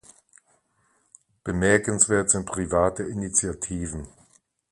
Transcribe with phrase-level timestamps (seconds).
[1.43, 4.07] Bemerkenswert sind private Initiativen.